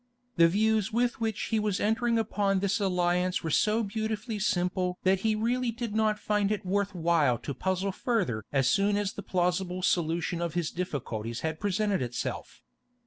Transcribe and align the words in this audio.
The 0.37 0.47
views 0.47 0.91
with 0.91 1.21
which 1.21 1.39
he 1.53 1.59
was 1.59 1.79
entering 1.79 2.17
upon 2.17 2.57
this 2.57 2.79
alliance 2.79 3.43
were 3.43 3.51
so 3.51 3.83
beautifully 3.83 4.39
simple 4.39 4.97
that 5.03 5.19
he 5.19 5.35
really 5.35 5.69
did 5.69 5.93
not 5.93 6.17
find 6.17 6.51
it 6.51 6.65
worth 6.65 6.95
while 6.95 7.37
to 7.37 7.53
puzzle 7.53 7.91
further 7.91 8.43
as 8.51 8.67
soon 8.67 8.97
as 8.97 9.13
the 9.13 9.21
plausible 9.21 9.83
solution 9.83 10.41
of 10.41 10.55
his 10.55 10.71
difficulties 10.71 11.41
had 11.41 11.59
presented 11.59 12.01
itself. 12.01 12.63